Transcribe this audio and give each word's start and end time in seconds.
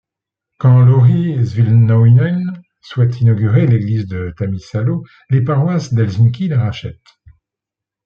Quand 0.57 0.79
Lauri 0.83 1.37
Silvennoinen 1.45 2.63
souhaite 2.81 3.21
inaugurer 3.21 3.67
l'église 3.67 4.07
de 4.07 4.33
Tammisalo 4.35 5.03
les 5.29 5.43
paroisses 5.43 5.93
d'Helsinki 5.93 6.47
la 6.47 6.59
rachètent. 6.61 7.19